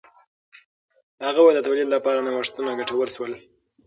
[1.27, 3.31] هغه وویل د تولید لپاره نوښتونه ګټور شول.